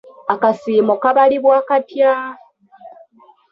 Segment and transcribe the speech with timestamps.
[0.33, 2.11] Akasiimo kabalibwa katya?